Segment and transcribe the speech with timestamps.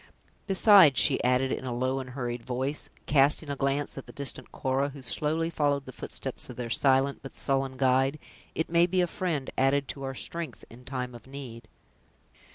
[0.47, 4.51] Besides," she added, in a low and hurried voice, casting a glance at the distant
[4.51, 8.17] Cora, who slowly followed the footsteps of their silent, but sullen guide,
[8.55, 11.67] "it may be a friend added to our strength, in time of need."